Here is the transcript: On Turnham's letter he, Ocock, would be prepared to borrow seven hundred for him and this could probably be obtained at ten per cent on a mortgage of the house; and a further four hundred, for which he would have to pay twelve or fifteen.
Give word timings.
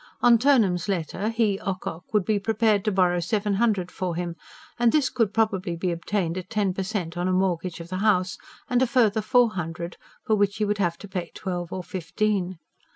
On 0.21 0.39
Turnham's 0.39 0.89
letter 0.89 1.29
he, 1.29 1.59
Ocock, 1.59 2.11
would 2.11 2.25
be 2.25 2.39
prepared 2.39 2.83
to 2.85 2.91
borrow 2.91 3.19
seven 3.19 3.53
hundred 3.53 3.91
for 3.91 4.15
him 4.15 4.35
and 4.79 4.91
this 4.91 5.11
could 5.11 5.31
probably 5.31 5.75
be 5.75 5.91
obtained 5.91 6.39
at 6.39 6.49
ten 6.49 6.73
per 6.73 6.81
cent 6.81 7.17
on 7.17 7.27
a 7.27 7.31
mortgage 7.31 7.79
of 7.79 7.89
the 7.89 7.97
house; 7.97 8.35
and 8.67 8.81
a 8.81 8.87
further 8.87 9.21
four 9.21 9.51
hundred, 9.51 9.97
for 10.25 10.35
which 10.35 10.55
he 10.57 10.65
would 10.65 10.79
have 10.79 10.97
to 10.97 11.07
pay 11.07 11.29
twelve 11.35 11.71
or 11.71 11.83
fifteen. 11.83 12.57